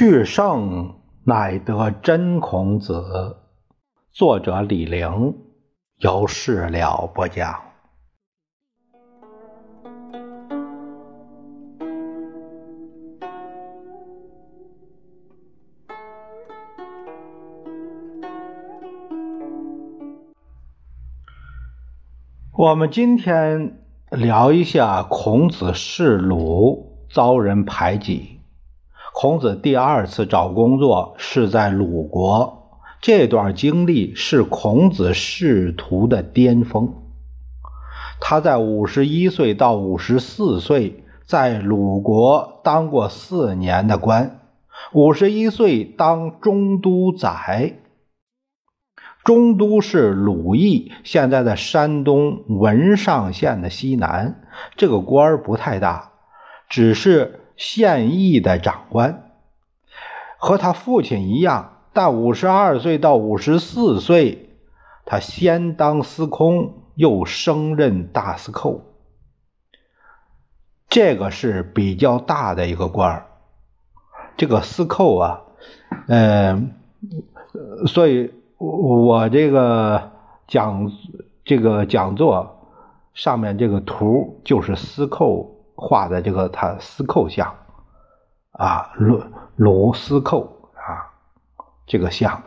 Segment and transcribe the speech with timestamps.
[0.00, 0.94] 去圣
[1.24, 3.36] 乃得真孔子。
[4.10, 5.36] 作者李陵，
[5.98, 7.60] 由事了不讲。
[22.56, 28.39] 我们今天聊一下孔子弑鲁遭人排挤。
[29.22, 36.94] 孔子第二次找工作是在鲁国，这段经历是孔子仕途的巅峰。
[38.18, 44.40] 他在五十一岁到五十四岁在鲁国当过四年的官，
[44.94, 47.74] 五十一岁当中都宰。
[49.22, 54.40] 中都是鲁邑，现在的山东文上县的西南。
[54.76, 56.12] 这个官儿不太大，
[56.70, 59.30] 只是现役的长官。
[60.38, 64.56] 和他父亲一样，但五十二岁到五十四岁，
[65.04, 68.80] 他先当司空，又升任大司寇。
[70.88, 73.26] 这个是比较大的一个官儿。
[74.38, 75.42] 这个司寇啊，
[76.08, 76.72] 嗯，
[77.86, 78.32] 所以。
[78.62, 80.12] 我这个
[80.46, 80.92] 讲
[81.46, 82.68] 这个讲座
[83.14, 87.56] 上面这个图就是司寇画的这个他司寇像
[88.52, 89.22] 啊鲁
[89.56, 91.10] 鲁司寇啊
[91.86, 92.42] 这个像，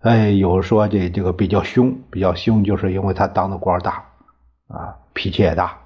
[0.00, 4.06] 哎有说这这个比较凶比较凶，就是因为他当的官大
[4.68, 5.76] 啊脾气也大。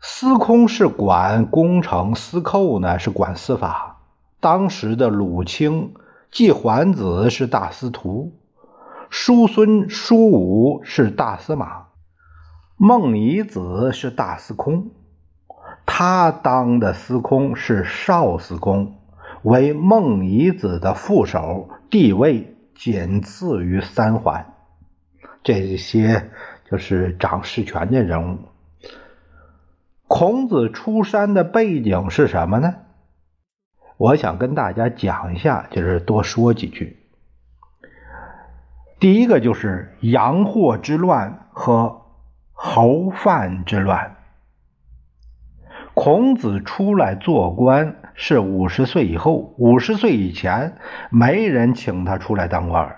[0.00, 3.98] 司空是管工程，司寇呢是管司法。
[4.40, 5.94] 当时的鲁卿。
[6.32, 8.32] 季桓子是大司徒，
[9.10, 11.81] 叔孙叔武是大司马，
[12.84, 14.90] 孟夷子是大司空。
[15.86, 18.98] 他当的司空是少司空，
[19.44, 24.52] 为孟夷子的副手，地位仅次于三桓。
[25.44, 26.32] 这些
[26.68, 28.38] 就是掌实权的人物。
[30.08, 32.74] 孔子出山的背景是什么呢？
[33.96, 36.98] 我想跟大家讲一下，就是多说几句。
[38.98, 42.01] 第一个就是阳货之乱和
[42.52, 44.16] 侯范之乱。
[45.94, 50.76] 孔子出来做官是五十岁以后，五十岁以前
[51.10, 52.96] 没人请他出来当官。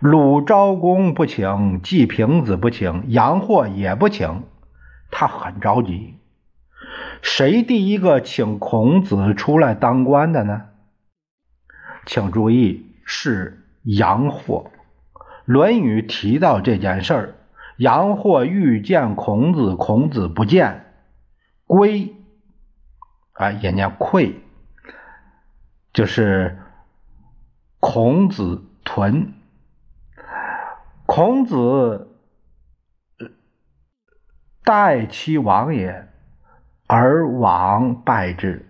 [0.00, 4.42] 鲁昭公不请，季平子不请，杨霍也不请，
[5.10, 6.16] 他很着急。
[7.22, 10.62] 谁第一个请孔子出来当官的呢？
[12.04, 14.70] 请注意，是杨霍。
[15.44, 17.34] 《论语》提到这件事儿，
[17.78, 20.86] 杨货欲见孔子，孔子不见，
[21.66, 22.14] 归
[23.32, 24.40] 啊也念愧，
[25.92, 26.58] 就是
[27.80, 29.34] 孔子屯。
[31.06, 32.18] 孔子
[34.64, 36.08] 待其亡也。
[36.88, 38.64] 而往拜之，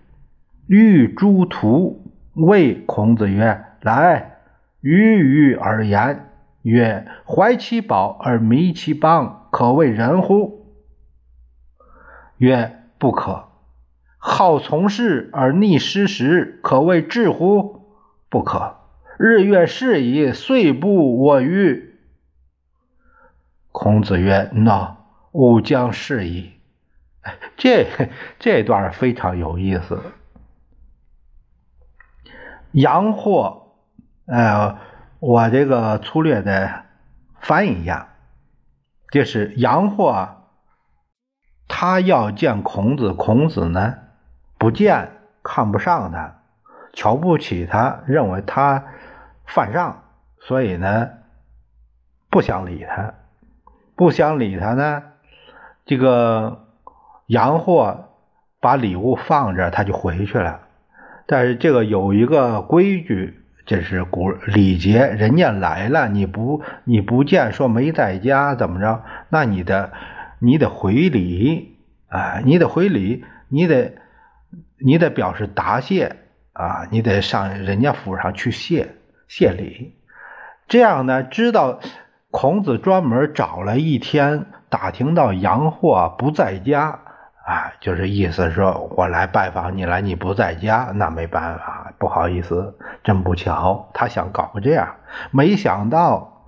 [0.66, 4.38] 欲诸徒谓孔子曰：“来，
[4.80, 6.25] 与与而言。
[6.66, 10.74] 曰：怀其宝而迷其邦，可谓人乎？”
[12.38, 13.44] 曰：“不可。
[14.18, 17.86] 好从事而逆失时，可谓智乎？
[18.28, 18.78] 不可。
[19.16, 21.94] 日月是矣，岁不我与？”
[23.70, 24.96] 孔子曰：“孬，
[25.30, 26.54] 吾将逝矣。
[27.56, 27.86] ”这
[28.40, 30.02] 这段非常有意思。
[32.72, 33.76] 阳货，
[34.26, 34.78] 呃，
[35.18, 36.84] 我这个粗略的
[37.40, 38.08] 翻译一下，
[39.10, 40.28] 就是洋货，
[41.68, 43.94] 他要见孔子，孔子呢
[44.58, 45.10] 不见，
[45.42, 46.42] 看不上他，
[46.92, 48.84] 瞧不起他，认为他
[49.46, 50.02] 犯上，
[50.40, 51.10] 所以呢
[52.30, 53.14] 不想理他，
[53.94, 55.02] 不想理他呢，
[55.84, 56.62] 这个。
[57.28, 58.10] 洋货
[58.60, 60.60] 把礼物放着，他就回去了。
[61.26, 69.02] 但是这个有一个规矩，这是古礼节，人家来了，你不你不见，说没在家，怎么着？
[69.28, 69.92] 那你的
[70.38, 71.76] 你得回礼
[72.06, 73.96] 啊，你得回礼，你得
[74.78, 76.14] 你得表示答谢
[76.52, 78.94] 啊，你得上人家府上去谢
[79.26, 79.96] 谢礼。
[80.68, 81.80] 这样呢，知道
[82.30, 87.00] 孔子专门找了一天，打听到洋货不在家。
[87.46, 94.96] 啊，就是意思说，我来拜访你来，你不在家，那没办法，不好意思，真不巧，他想搞个这样，
[95.30, 96.44] 没想到，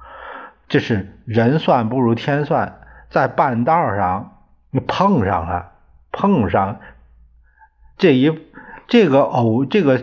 [0.68, 2.80] 这是人算不如天算，
[3.10, 4.42] 在半道上
[4.88, 5.70] 碰上了，
[6.10, 6.80] 碰上
[7.96, 8.36] 这一
[8.88, 10.02] 这个偶这个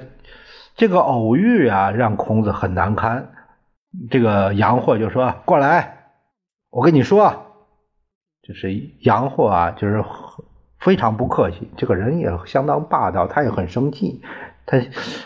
[0.77, 3.31] 这个偶遇啊，让孔子很难堪。
[4.09, 5.98] 这个杨货就说：“过来，
[6.69, 7.45] 我跟你说，
[8.41, 10.03] 就是杨货啊，就是
[10.86, 14.22] 非常不客气，这个人也相当霸道，他也很生气。
[14.68, 14.78] 他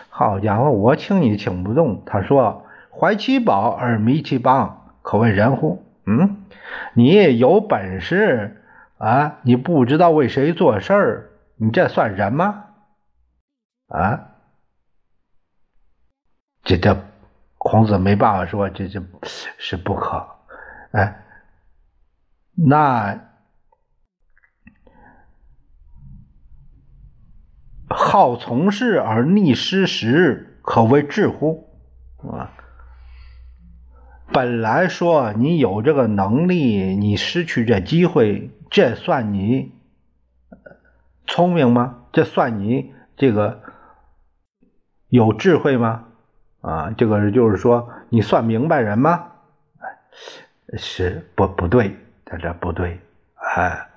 [0.07, 2.01] 好家伙，我请你请不动。
[2.05, 2.65] 他说
[2.97, 6.45] ：‘怀其宝而迷其邦，可谓人乎？’嗯，
[6.93, 8.63] 你有本事
[8.97, 12.67] 啊，你不知道为谁做事儿，你这算人吗？
[13.89, 14.27] 啊，
[16.63, 16.95] 这这。”
[17.61, 19.03] 孔子没办法说，这这
[19.57, 20.25] 是不可，
[20.91, 21.25] 哎，
[22.55, 23.19] 那
[27.89, 31.67] 好从事而逆失时，可谓智乎？
[32.31, 32.51] 啊，
[34.31, 39.73] 本来说你有这个能力，你失去这机会，这算你
[41.25, 42.03] 聪明吗？
[42.11, 43.61] 这算你这个
[45.07, 46.05] 有智慧吗？
[46.61, 49.31] 啊，这个就是说，你算明白人吗？
[50.77, 52.99] 是不不对，在这不对。
[53.55, 53.88] 哎，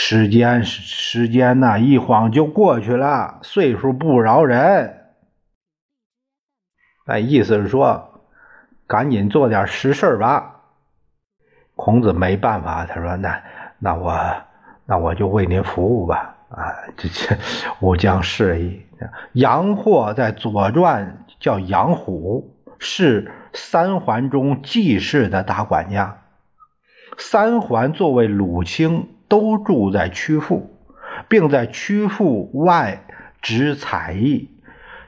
[0.00, 4.94] 时间时间呐，一晃就过去了，岁数不饶人。
[7.04, 8.22] 那意思是说，
[8.86, 10.62] 赶紧做点实事吧。
[11.74, 13.42] 孔子没办法，他说：“那
[13.80, 14.16] 那我
[14.86, 17.36] 那我就为您服务吧。”啊，这这
[17.80, 18.86] 吾将示意。
[19.32, 26.22] 杨货在《左传》叫杨虎，是三桓中季氏的大管家。
[27.18, 30.70] 三桓作为鲁卿，都住在曲阜，
[31.28, 33.04] 并在曲阜外
[33.40, 34.50] 植采邑。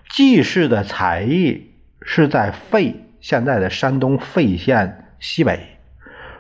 [0.09, 1.73] 季氏的采邑
[2.03, 5.59] 是在费，现在的山东费县西北；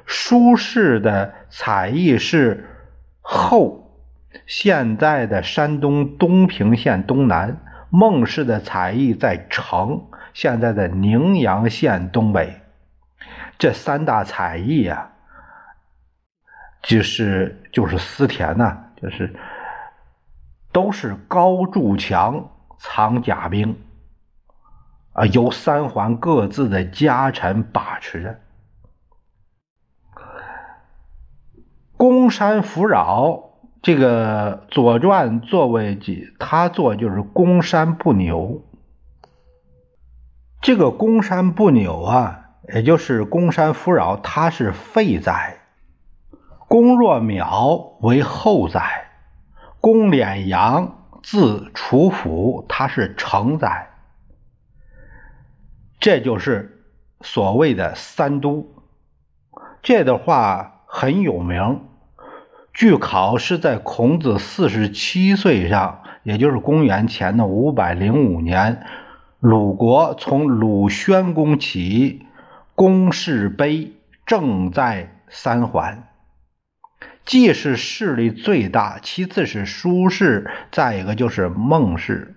[0.07, 2.67] 舒氏的采邑是
[3.21, 3.79] 后。
[4.47, 7.57] 现在的山东东平县东南，
[7.89, 10.05] 孟氏的采邑在城，
[10.35, 12.61] 现在的宁阳县东北。
[13.59, 15.11] 这三大采邑呀，
[16.83, 19.35] 就是就是私田呐，就是
[20.73, 23.77] 都是高筑墙、藏甲兵，
[25.13, 28.41] 啊，由三桓各自的家臣把持着。
[31.97, 33.47] 公山扶扰。
[33.83, 38.63] 这个《左传》作为几，他做就是公山不扭。
[40.61, 45.60] 这个公山不扭啊，也就是公山扶扰，他是废宰；
[46.71, 48.81] 公若淼为后宰；
[49.81, 53.89] 公敛阳字楚府，他是承载。
[55.99, 56.85] 这就是
[57.23, 58.73] 所谓的三都。
[59.83, 61.81] 这的话很有名。
[62.73, 68.87] 据考是在孔子四十七岁上，也就是公元前的五百零五年，
[69.41, 72.25] 鲁国从鲁宣公起，
[72.77, 73.93] 公室碑
[74.25, 76.05] 正在三桓，
[77.25, 82.37] 既是势力最大，其次是舒氏，再一个就是孟氏。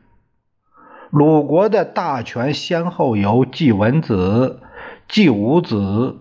[1.09, 4.61] 鲁国的大权先后由季文子、
[5.07, 6.19] 季武子、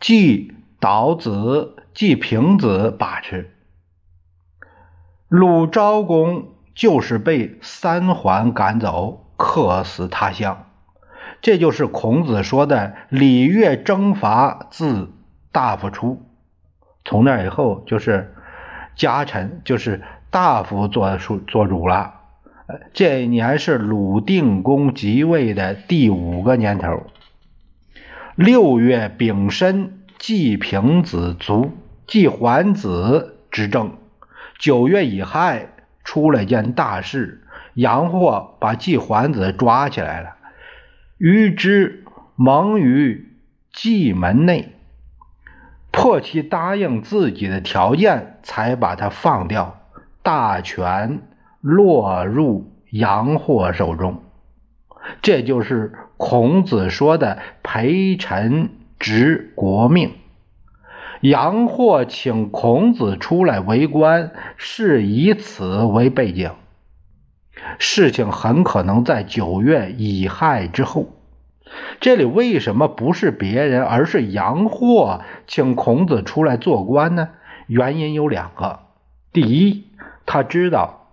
[0.00, 1.76] 季导子。
[1.94, 3.54] 季平子把持，
[5.28, 10.70] 鲁昭公就是被三桓赶走，客死他乡。
[11.42, 15.12] 这就是孔子说的“礼乐征伐自
[15.52, 16.22] 大夫出”。
[17.04, 18.34] 从那以后，就是
[18.94, 22.14] 家臣，就是大夫做主做主了。
[22.92, 27.06] 这一年是鲁定公即位的第五个年头。
[28.34, 31.72] 六月丙申，季平子卒。
[32.06, 33.96] 季桓子执政，
[34.58, 35.68] 九月乙亥
[36.04, 37.42] 出了件大事，
[37.74, 40.34] 杨霍把季桓子抓起来了，
[41.16, 42.04] 与之
[42.36, 43.32] 蒙于
[43.72, 44.71] 季门内，
[45.92, 49.80] 迫其答应自己的条件，才把他放掉，
[50.22, 51.20] 大权
[51.60, 54.22] 落入杨霍手中。
[55.20, 60.12] 这就是孔子说的陪臣执国命。
[61.20, 66.50] 杨霍请孔子出来为官，是以此为背景。
[67.78, 71.21] 事情很可能在九月乙亥之后。
[72.00, 77.28] 这里为什么不是别人，而是杨霍请孔子出来做官呢？
[77.66, 78.80] 原因有两个：
[79.32, 79.86] 第一，
[80.26, 81.08] 他知道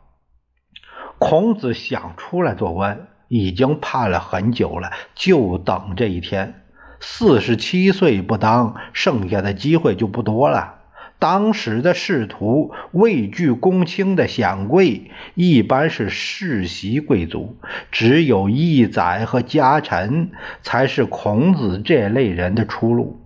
[1.20, 6.64] 孔子想出来做官，已经盼了很久了，就等这一天。
[7.00, 10.79] 四十七岁不当，剩下的机会就不多了。
[11.20, 17.58] 当时的仕途位居公卿的显贵，一般是世袭贵族，
[17.92, 20.32] 只有义宰和家臣
[20.64, 23.20] 才是孔子这类人的出路。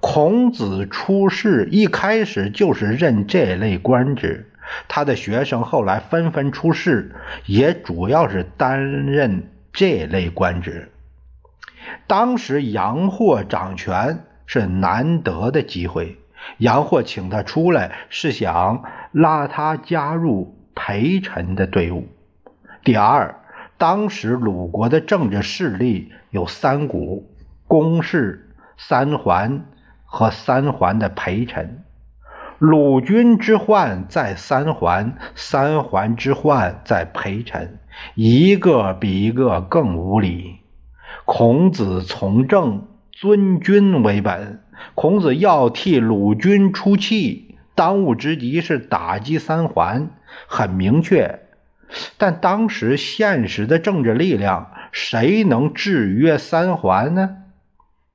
[0.00, 4.50] 孔子出仕一开始就是任这类官职，
[4.86, 7.14] 他的学生后来纷纷出仕，
[7.46, 10.90] 也主要是担任这类官职。
[12.06, 16.17] 当时杨霍掌权是难得的机会。
[16.58, 22.06] 杨霍请他出来，是想拉他加入陪臣的队伍。
[22.84, 23.34] 第二，
[23.76, 27.30] 当时鲁国的政治势力有三股：
[27.66, 29.66] 公氏、三桓
[30.04, 31.84] 和三桓的陪臣。
[32.58, 37.78] 鲁军之患在三桓，三桓之患在陪臣，
[38.16, 40.56] 一个比一个更无礼。
[41.24, 44.64] 孔子从政，尊君为本。
[44.94, 50.10] 孔子要替鲁军出气，当务之急是打击三桓，
[50.46, 51.40] 很明确。
[52.16, 57.36] 但当时现实的政治力量，谁能制约三桓呢？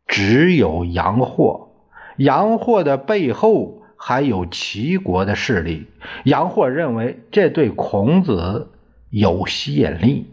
[0.08, 1.70] 只有杨霍。
[2.17, 5.88] 杨霍的背后还有齐国的势力。
[6.25, 8.70] 杨霍认为这对孔子
[9.10, 10.27] 有吸引力。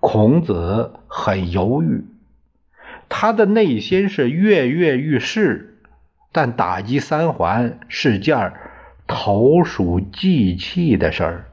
[0.00, 2.04] 孔子很犹豫。
[3.24, 5.78] 他的内心是跃跃欲试，
[6.30, 8.52] 但打击三环是件
[9.06, 11.44] 投鼠忌器的事儿。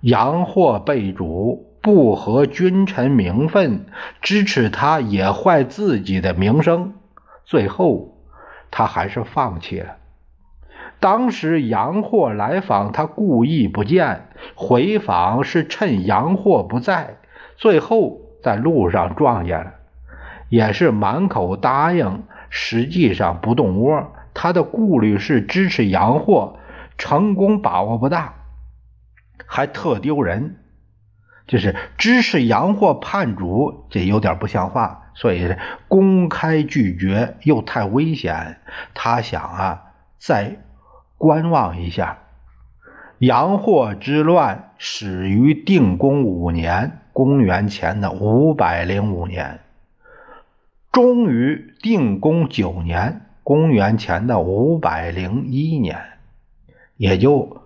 [0.00, 3.86] 杨霍被主不合君臣名分，
[4.20, 6.94] 支持他也坏自己的名声，
[7.44, 8.18] 最后
[8.72, 9.98] 他还是放弃了。
[10.98, 17.18] 当时杨霍来访，他故意不见，回访是趁杨霍不在，
[17.54, 19.74] 最后在路上撞见了。
[20.52, 24.12] 也是满口答应，实际上不动窝。
[24.34, 26.58] 他的顾虑是支持洋货，
[26.98, 28.34] 成功把握不大，
[29.46, 30.56] 还特丢人。
[31.46, 35.56] 就是支持洋货叛主，这有点不像话，所以
[35.88, 38.58] 公开拒绝又太危险。
[38.92, 39.84] 他想啊，
[40.18, 40.58] 再
[41.16, 42.18] 观望一下。
[43.20, 49.60] 洋货之乱始于定公五年，公元前的五百零五年。
[50.92, 55.98] 终于定公九年，公元前的五百零一年，
[56.98, 57.62] 也就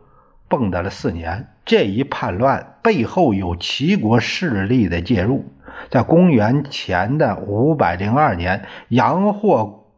[0.49, 1.49] 蹦跶了四年。
[1.65, 5.47] 这一叛乱背后有齐国势力的介入。
[5.91, 9.89] 在公元前的五百零二年，杨霍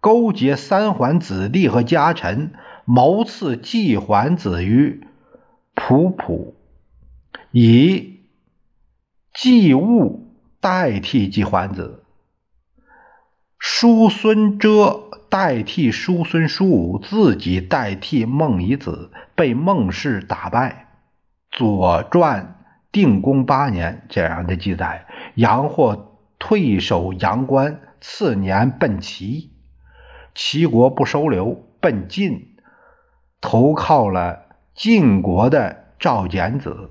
[0.00, 2.54] 勾结三桓子弟和家臣，
[2.86, 5.06] 谋刺季桓子于
[5.76, 6.54] 仆仆，
[7.52, 8.20] 以
[9.34, 12.04] 季物代替季桓子。
[13.62, 20.86] 叔孙遮代替叔孙叔武，自己代替孟夷子，被孟氏打败。
[21.58, 22.56] 《左传》
[22.90, 29.50] 定公八年这样的记载：杨霍退守阳关，次年奔齐，
[30.34, 32.56] 齐国不收留，奔晋，
[33.42, 36.88] 投靠了晋国的赵简子。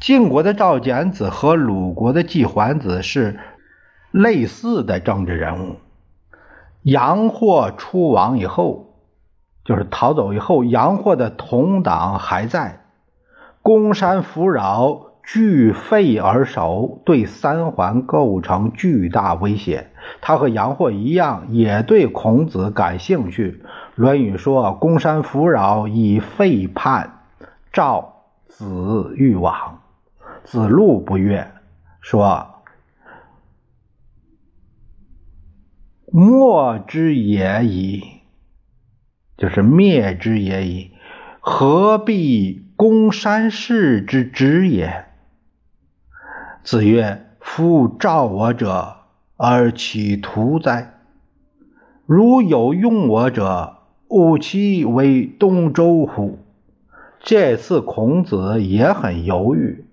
[0.00, 3.38] 晋国的赵简子和鲁国的季桓子是。
[4.12, 5.76] 类似的政治人物，
[6.82, 8.94] 杨霍出亡以后，
[9.64, 12.84] 就是逃走以后，杨霍的同党还在，
[13.62, 19.88] 公山弗扰，据废而守，对三桓构成巨大威胁。
[20.20, 23.62] 他和杨霍一样，也对孔子感兴趣。
[23.94, 27.20] 《论语》说：“公山弗扰，以废叛。”
[27.72, 29.80] 赵子欲往，
[30.44, 31.50] 子路不悦，
[32.02, 32.46] 说。
[36.14, 38.02] 莫之也已，
[39.38, 40.90] 就是灭之也已。
[41.40, 45.06] 何必攻山氏之职也？
[46.62, 48.96] 子曰：“夫召我者，
[49.38, 51.00] 而其徒哉？
[52.04, 53.78] 如有用我者，
[54.08, 56.40] 吾其为东周乎？”
[57.24, 59.86] 这次孔子也很犹豫，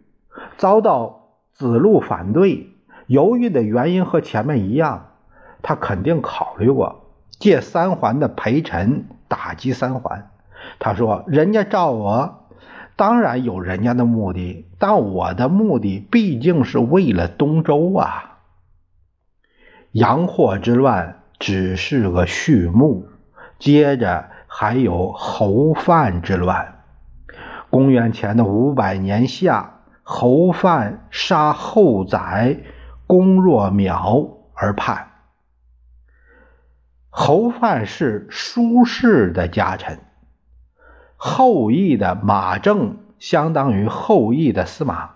[0.58, 2.68] 遭到子路反对。
[3.08, 5.09] 犹豫的原因和前面一样。
[5.62, 10.30] 他肯定考虑过借三环的陪臣打击三环。
[10.80, 12.48] 他说：“人家召我，
[12.96, 18.40] 当然有人家的目的，但我的目的毕竟是为了东周啊。”
[19.94, 23.08] 阳霍之乱只是个序幕，
[23.58, 26.82] 接着还有侯范之乱。
[27.70, 32.58] 公元前的五百年夏，侯范杀后宰
[33.08, 35.09] 公若邈而叛。
[37.10, 40.00] 侯范是苏轼的家臣，
[41.18, 45.12] 后羿的马正相当于后羿的司马。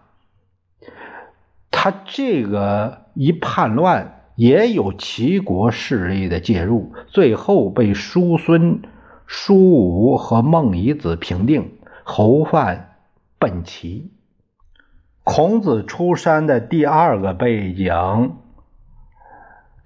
[1.70, 8.82] 他这个一叛乱，也有齐国势力的介入，最后被叔孙、
[9.28, 12.96] 叔武和孟夷子平定，侯范
[13.38, 14.12] 奔齐。
[15.24, 18.36] 孔子出山的第二个背景，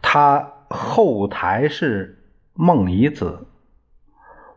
[0.02, 3.48] 他后台是孟夷子。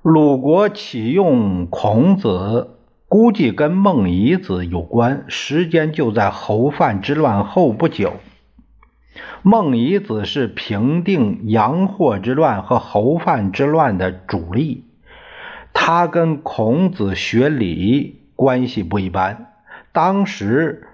[0.03, 2.77] 鲁国启用孔子，
[3.07, 8.15] 估计跟孟夷子有关，时间就在侯范之乱后不久。
[9.43, 14.85] 孟夷子是平定阳霍之乱和侯范之乱的主力，
[15.73, 19.53] 他跟孔子学礼，关系不一般。
[19.93, 20.87] 当时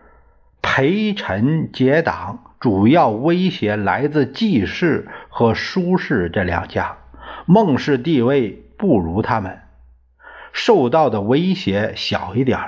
[0.62, 6.96] 陪臣结党，主要威胁来自季氏和舒氏这两家。
[7.44, 9.60] 孟氏地位不如他们，
[10.52, 12.58] 受到的威胁小一点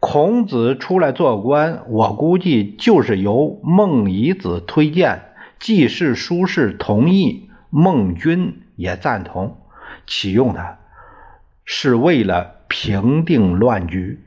[0.00, 9.58] 孔子出来做官，我估计就是由孟夷子推荐，季氏、舒氏同意，孟君也赞同
[10.06, 10.78] 启用他，
[11.64, 14.20] 是为了平定乱局。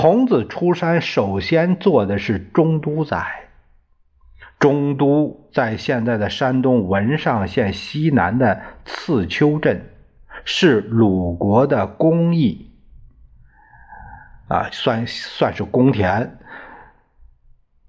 [0.00, 3.48] 孔子出山，首先做的是中都宰。
[4.60, 9.90] 中都在现在的山东文上县西南的刺丘镇，
[10.44, 12.70] 是鲁国的公邑，
[14.46, 16.38] 啊，算算是公田。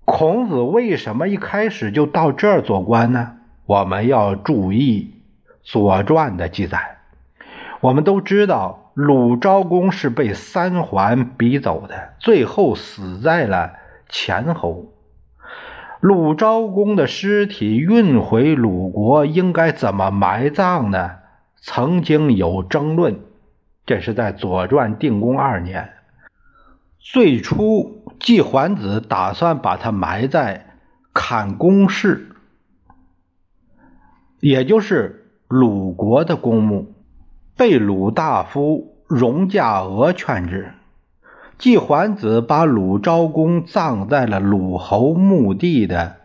[0.04, 3.38] 孔子为什么一开始就到这儿做官呢？
[3.68, 5.14] 我们要注意
[5.62, 6.98] 《左传》的记载。
[7.82, 8.89] 我们都知道。
[9.02, 13.72] 鲁昭公是被三桓逼走的，最后死在了
[14.10, 14.92] 前侯。
[16.02, 21.12] 鲁昭公的尸体运回鲁国，应该怎么埋葬呢？
[21.56, 23.22] 曾经有争论。
[23.86, 25.94] 这是在《左传》定公二年，
[27.00, 30.76] 最初季桓子打算把他埋在
[31.14, 32.36] 坎公室，
[34.42, 36.96] 也就是鲁国的公墓。
[37.58, 40.72] 被鲁大夫荣驾娥劝之，
[41.58, 46.18] 季桓子把鲁昭公葬在了鲁侯墓地的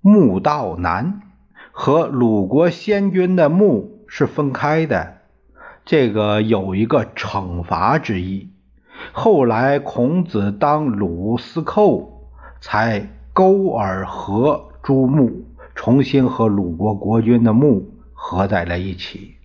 [0.00, 1.20] 墓道南，
[1.70, 5.18] 和鲁国先君的墓是分开的。
[5.84, 8.50] 这个有一个惩罚之意。
[9.12, 12.28] 后来孔子当鲁司寇，
[12.60, 15.44] 才勾而合诸墓，
[15.76, 19.35] 重新和鲁国国君的墓合在了一起。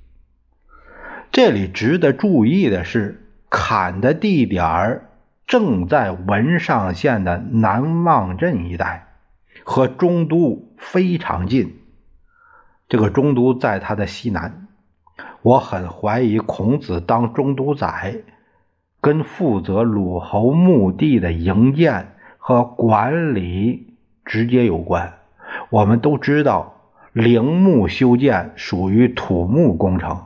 [1.31, 5.09] 这里值得注意的是，砍的地点儿
[5.47, 9.07] 正在文上县的南望镇一带，
[9.63, 11.79] 和中都非常近。
[12.89, 14.67] 这个中都在它的西南。
[15.41, 18.17] 我很怀疑孔子当中都宰，
[18.99, 25.13] 跟负责鲁侯墓地的营建和管理直接有关。
[25.69, 26.73] 我们都知道，
[27.13, 30.25] 陵墓修建属于土木工程。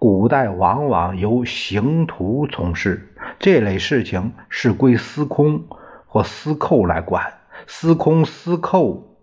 [0.00, 5.68] 古代往往由刑徒从事这类事情，是归司空
[6.06, 7.34] 或司寇来管。
[7.66, 9.18] 司空、司寇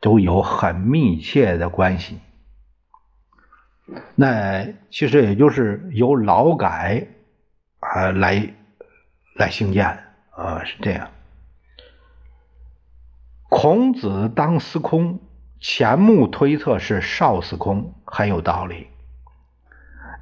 [0.00, 2.18] 都有很密切的关系。
[4.14, 7.06] 那其实也就是由劳改
[7.80, 8.54] 啊来
[9.36, 9.86] 来兴建
[10.30, 11.10] 啊，是这样。
[13.50, 15.20] 孔子当司空，
[15.60, 18.86] 钱穆推测是少司空，很有道理。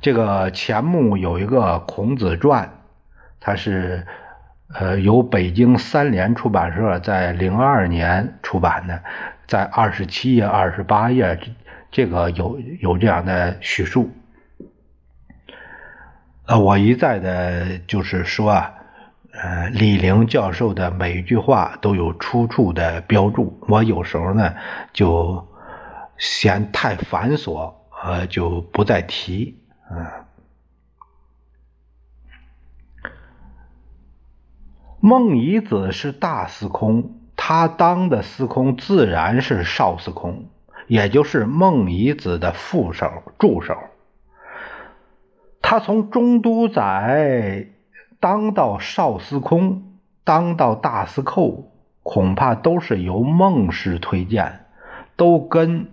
[0.03, 2.65] 这个钱穆有一个《孔子传》，
[3.38, 4.05] 它是
[4.75, 9.01] 呃由北京三联出版社在零二年出版的，
[9.47, 11.38] 在二十七页、二十八页，
[11.93, 14.11] 这个有有这样的叙述。
[16.47, 18.75] 呃，我一再的就是说啊，
[19.33, 24.53] 呃，李陵教授的每一句话都有出处的标注，我有时候呢
[24.93, 25.47] 就
[26.19, 29.62] 嫌太繁琐，呃，就不再提。
[29.95, 30.07] 嗯，
[35.01, 40.47] 孟夷子是大司空，他当的司空自然是少司空，
[40.87, 43.77] 也就是孟夷子的副手、助手。
[45.61, 47.67] 他从中都宰
[48.19, 51.71] 当到少司空，当到大司寇，
[52.03, 54.65] 恐怕都是由孟氏推荐，
[55.17, 55.87] 都跟。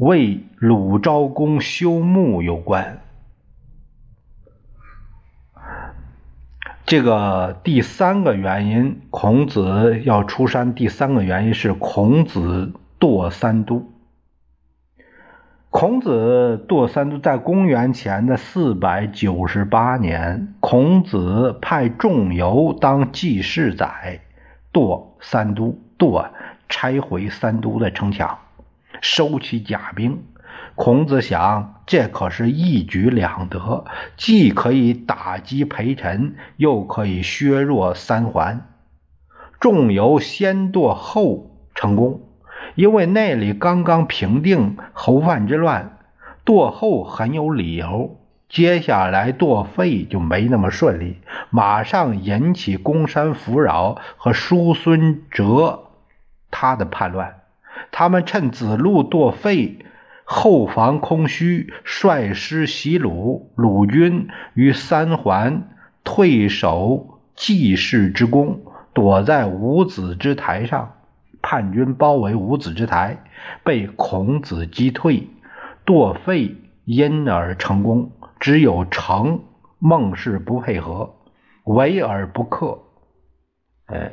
[0.00, 3.02] 为鲁昭公修墓有关。
[6.86, 10.74] 这个第三个原因，孔子要出山。
[10.74, 13.92] 第三个原因是孔子堕三都。
[15.68, 24.22] 孔子堕三都，在公元前的四百九十八年，孔子派仲由当记事宰，
[24.72, 26.30] 堕三都，堕
[26.70, 28.38] 拆毁三都的城墙，
[29.00, 30.24] 收起甲兵。
[30.74, 33.84] 孔子想，这可是一举两得，
[34.16, 38.66] 既可以打击陪臣，又可以削弱三桓。
[39.58, 42.22] 仲由先堕后成功。
[42.76, 45.98] 因为那里刚刚平定侯范之乱，
[46.44, 48.18] 堕后很有理由。
[48.48, 51.18] 接下来堕废就没那么顺利，
[51.50, 55.90] 马上引起公山弗扰和叔孙哲
[56.50, 57.39] 他的叛乱。
[57.90, 59.84] 他们趁子路堕废，
[60.24, 65.68] 后防空虚，率师袭鲁，鲁军于三环
[66.04, 68.60] 退守济世之功，
[68.92, 70.92] 躲在五子之台上。
[71.42, 73.24] 叛军包围五子之台，
[73.64, 75.26] 被孔子击退，
[75.86, 78.12] 堕废因而成功。
[78.38, 79.40] 只有成
[79.78, 81.14] 孟氏不配合，
[81.64, 82.78] 围而不克，
[83.86, 84.12] 哎，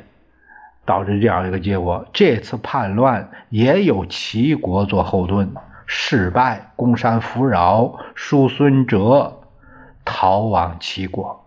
[0.88, 2.06] 导致这样一个结果。
[2.14, 5.52] 这次叛乱也有齐国做后盾，
[5.86, 6.72] 失败。
[6.76, 9.40] 公山扶饶、叔孙哲
[10.06, 11.44] 逃往齐国。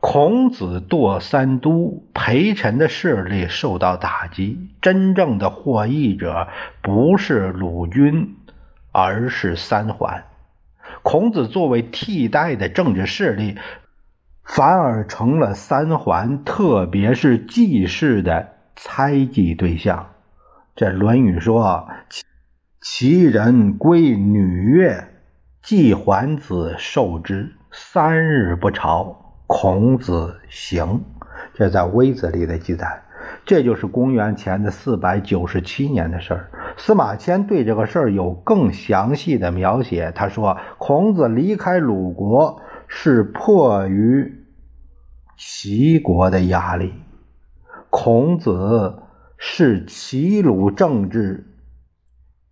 [0.00, 4.68] 孔子堕三都，陪臣的势力受到打击。
[4.82, 6.48] 真正的获益者
[6.82, 8.36] 不是鲁军，
[8.92, 10.24] 而是三桓。
[11.02, 13.56] 孔子作为替代的政治势力，
[14.46, 20.06] 反而成了三桓，特别是季氏的猜忌对象。
[20.74, 21.88] 这《论语》说
[22.80, 25.04] ：“其人归女乐，
[25.62, 31.00] 季桓子受之，三日不朝。”孔子行，
[31.54, 33.02] 这在《微子》里的记载，
[33.44, 36.50] 这就是公元前的四百九十七年的事儿。
[36.76, 40.12] 司马迁对这个事儿有更详细的描写。
[40.14, 44.44] 他说，孔子离开鲁国是迫于
[45.36, 46.94] 齐国的压力，
[47.90, 49.02] 孔子
[49.36, 51.46] 是齐鲁政治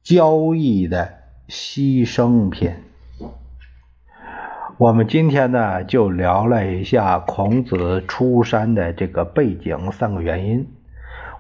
[0.03, 1.14] 交易的
[1.49, 2.75] 牺牲品。
[4.77, 10.68] 我们今天呢，就聊了一下孔子出山的这个背景，三个原因。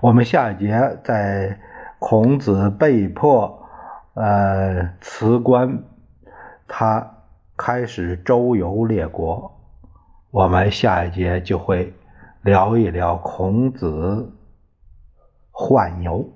[0.00, 1.58] 我们下节在
[1.98, 3.66] 孔子被迫
[4.14, 5.82] 呃辞官，
[6.68, 7.13] 他
[7.56, 9.50] 开始周游列国。
[10.30, 11.92] 我们下一节就会
[12.42, 14.32] 聊一聊孔子
[15.52, 16.28] 宦游。